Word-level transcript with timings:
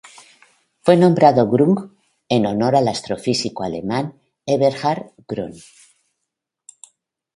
Fue 0.79 0.97
nombrado 0.97 1.47
Grün 1.47 1.75
en 2.27 2.47
honor 2.47 2.75
al 2.75 2.87
astrofísico 2.87 3.61
alemán 3.63 4.19
Eberhard 4.47 5.11
Grün. 5.27 5.53